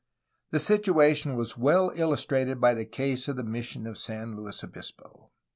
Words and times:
The 0.49 0.59
situation 0.59 1.35
was 1.35 1.59
well 1.59 1.91
illustrated 1.93 2.59
by 2.59 2.73
the 2.73 2.85
case 2.85 3.27
of 3.27 3.35
the 3.35 3.43
mission 3.43 3.85
of 3.85 3.99
San 3.99 4.35
Luis 4.35 4.63
Obispo. 4.63 5.29